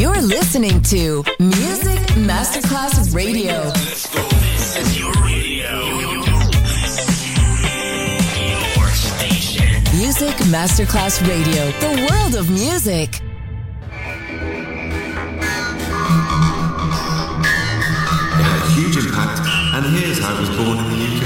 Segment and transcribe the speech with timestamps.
[0.00, 3.64] You're listening to Music Masterclass Radio.
[3.70, 5.76] This is your radio.
[8.48, 9.68] Your station.
[9.98, 13.20] Music Masterclass Radio, the world of music.
[13.20, 13.92] It
[18.40, 19.44] had a huge impact,
[19.76, 21.24] and here's how it was born in the UK.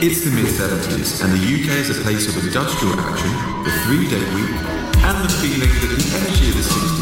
[0.00, 3.32] It's the mid 70s, and the UK is a place of industrial action,
[3.64, 4.54] the three day week,
[5.10, 7.01] and the feeling that the energy of the 60s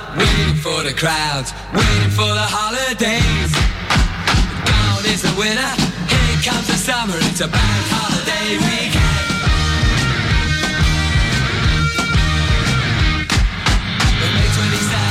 [0.17, 3.51] waiting for the crowds, waiting for the holidays.
[4.67, 5.71] Gone is the winter,
[6.11, 9.01] here comes the summer, it's a bank holiday weekend.
[14.35, 15.10] May 27th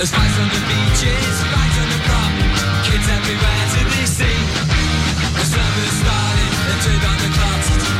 [0.00, 2.32] There's lights on the beaches, lights on the prom.
[2.88, 4.46] Kids everywhere to be seen.
[5.36, 7.99] The summer's starting, they turned on the clocks.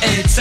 [0.00, 0.38] It's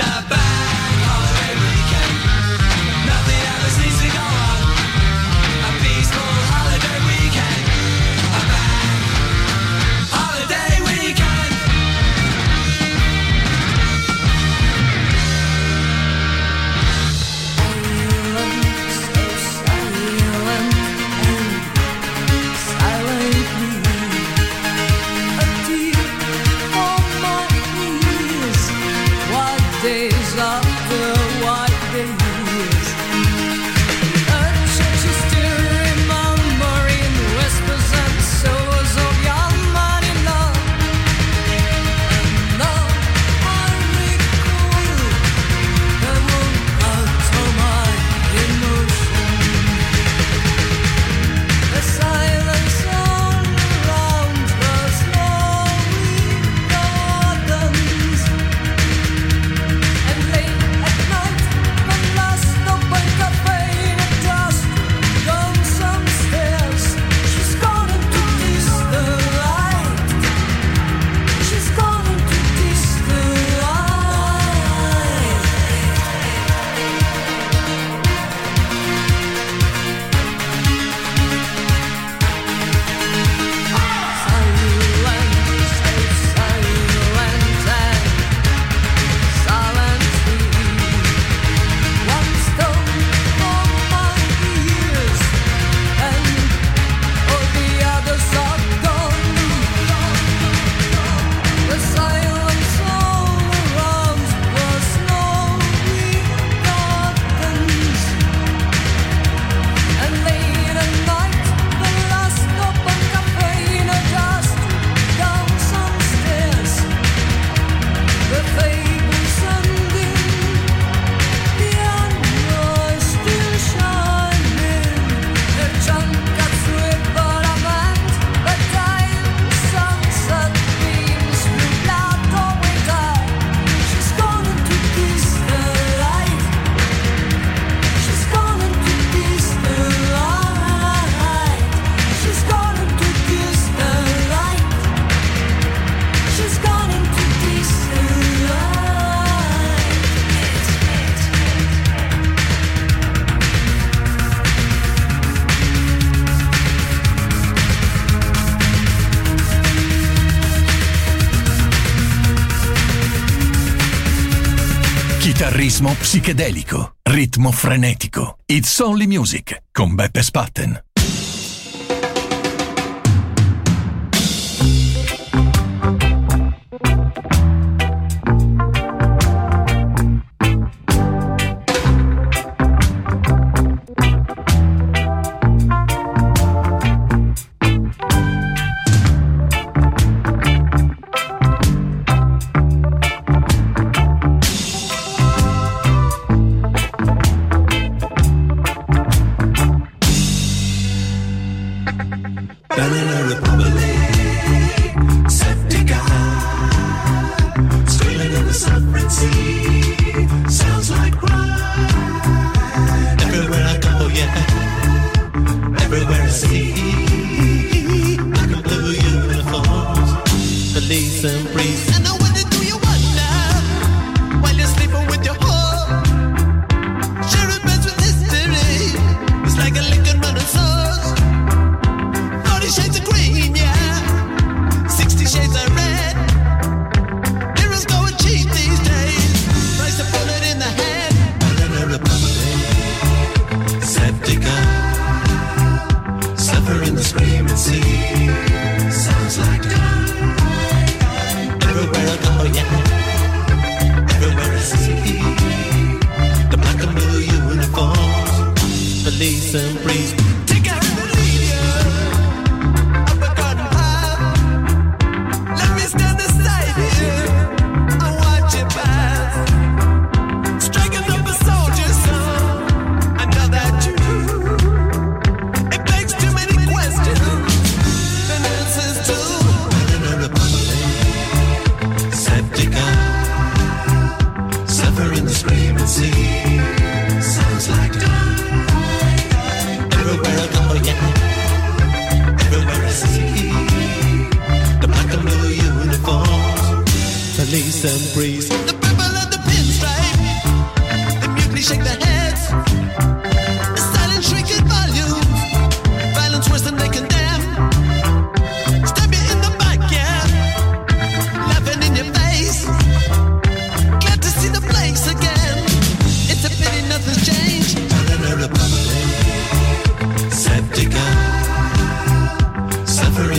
[166.17, 168.39] Psichedelico, ritmo frenetico.
[168.47, 170.86] It's Only Music con Beppe Spatten.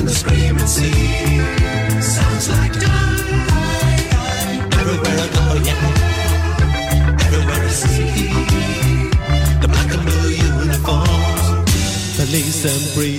[0.09, 2.01] the screaming sea.
[2.01, 3.49] Sounds like die.
[4.81, 7.25] Everywhere I go, yeah.
[7.27, 8.31] Everywhere I see
[9.61, 11.47] the black and blue uniforms,
[12.17, 13.18] police and breeze.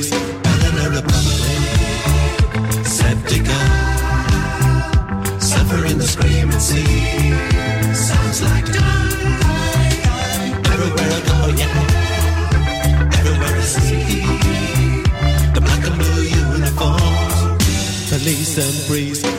[18.60, 19.39] and breeze.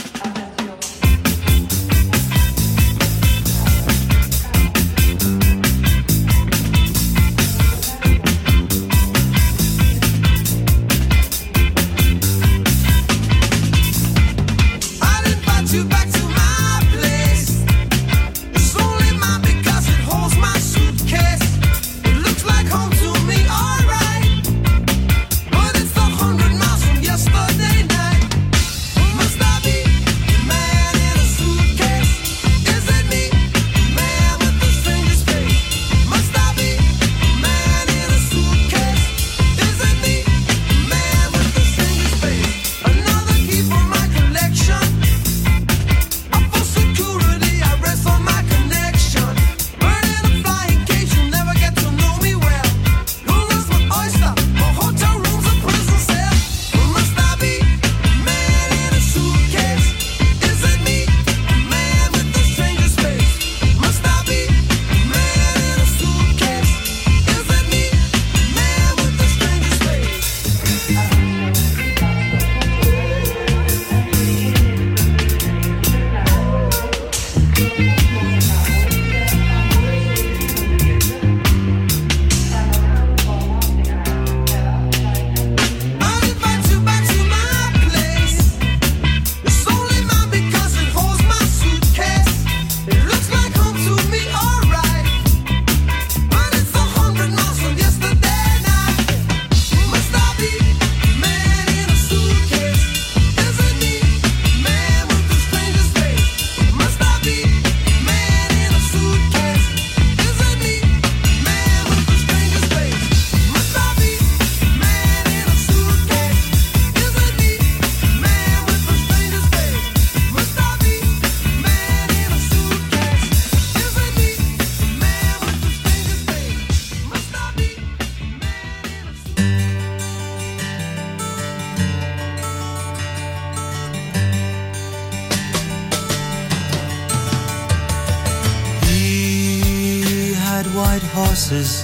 [141.41, 141.83] dresses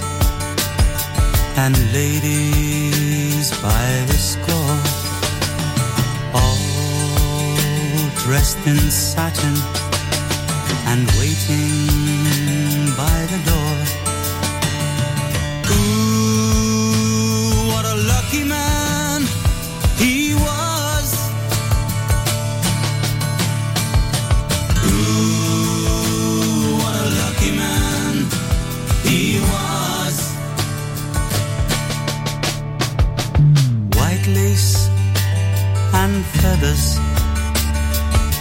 [1.56, 4.78] and ladies by the score,
[6.34, 6.58] all
[8.22, 9.56] dressed in satin
[10.86, 13.67] and waiting by the door.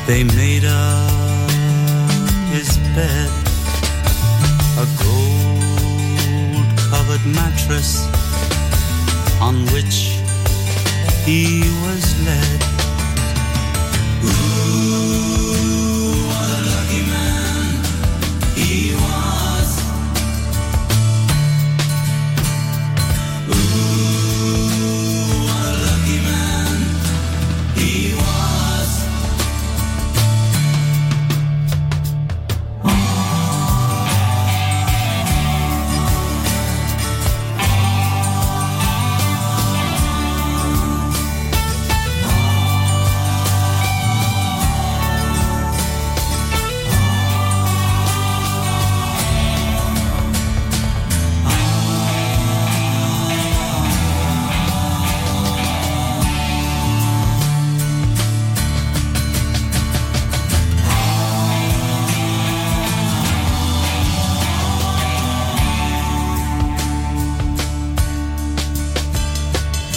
[0.08, 1.50] They made up
[2.54, 3.30] his bed,
[4.80, 8.08] a gold covered mattress
[9.42, 10.16] on which
[11.26, 12.07] he was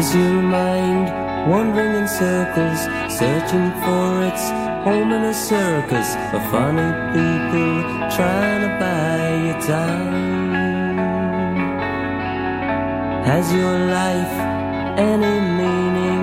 [0.00, 1.12] Is your mind
[1.50, 2.80] wandering in circles,
[3.18, 4.44] searching for its
[4.86, 7.74] home in a circus of funny people
[8.16, 10.88] trying to buy your time?
[13.28, 14.36] Has your life
[14.96, 16.22] any meaning?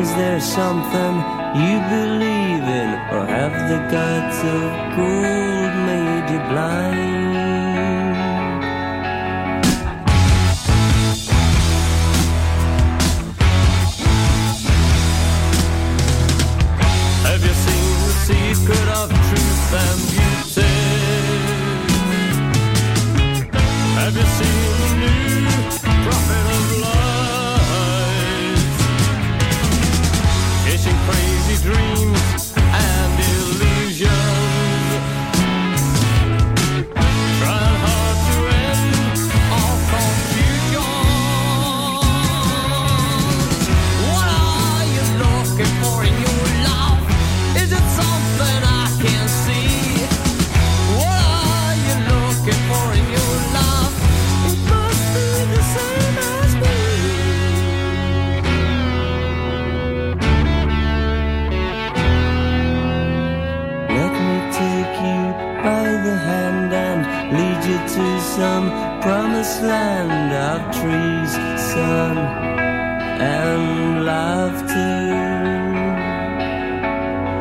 [0.00, 1.14] Is there something
[1.62, 7.31] you believe in, or have the gods of gold made you blind?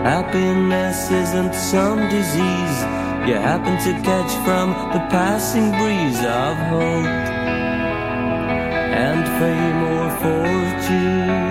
[0.04, 7.06] Happiness isn't some disease you happen to catch from the passing breeze of hope
[8.98, 11.51] and fame or fortune.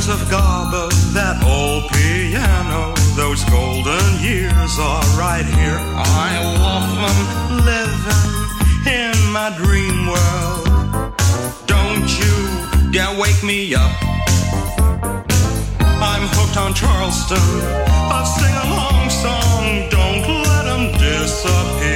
[0.00, 5.78] sounds of gaba, that old piano, those golden years are right here.
[5.96, 6.30] I
[6.60, 7.16] often
[7.68, 8.30] living
[8.86, 11.14] in my dream world.
[11.66, 13.92] Don't you dare wake me up.
[16.02, 17.38] I'm hooked on Charleston,
[18.10, 19.88] a sing along song.
[19.90, 21.89] Don't let them disappear.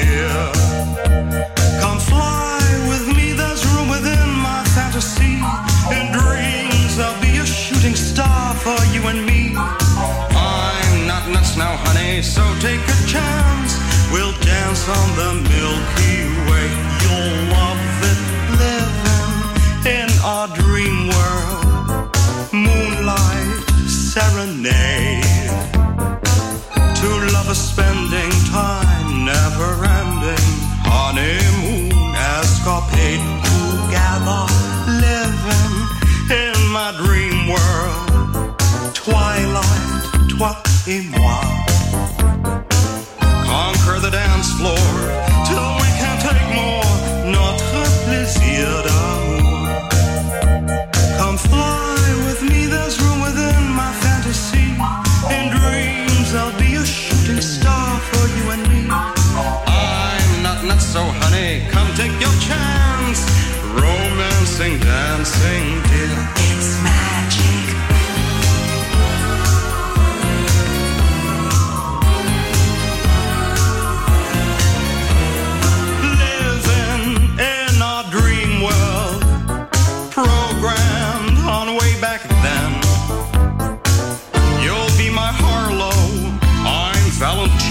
[12.25, 13.77] so take a chance.
[14.11, 16.69] We'll dance on the Milky Way.
[17.05, 17.74] You'll love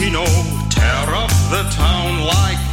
[0.03, 0.11] me
[0.69, 2.72] tear up the town like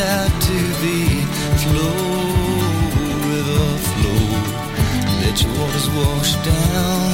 [0.00, 1.24] Out to be.
[1.62, 1.96] Flow,
[3.28, 4.24] river, flow.
[5.22, 7.10] Let your waters wash down.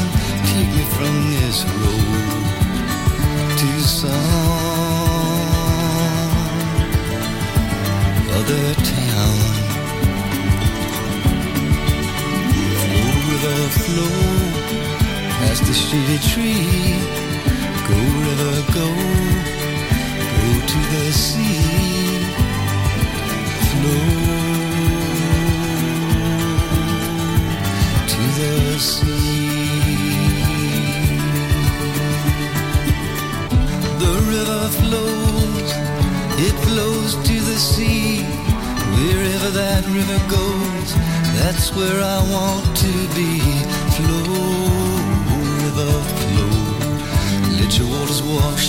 [0.50, 2.38] Take me from this road
[3.60, 4.18] to some
[8.38, 8.66] other
[8.96, 9.38] town.
[12.82, 14.68] Flow, river, flow
[15.38, 16.98] past the shady tree.
[17.88, 18.88] Go, river, go,
[20.36, 21.87] go to the sea.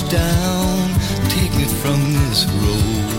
[0.09, 0.89] Down.
[1.29, 3.18] Take me from this road